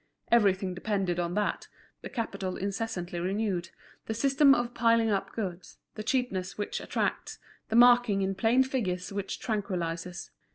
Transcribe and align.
Everything 0.31 0.73
depended 0.73 1.19
on 1.19 1.35
that, 1.35 1.67
the 2.01 2.09
capital 2.09 2.57
incessantly 2.57 3.19
renewed, 3.19 3.69
the 4.07 4.15
system 4.15 4.55
of 4.55 4.73
piling 4.73 5.11
up 5.11 5.31
goods, 5.31 5.77
the 5.93 6.01
cheapness 6.01 6.57
which 6.57 6.81
attracts, 6.81 7.37
the 7.69 7.75
marking 7.75 8.23
in 8.23 8.33
plain 8.33 8.63
figures 8.63 9.13
which 9.13 9.39
tranquillizes. 9.39 10.31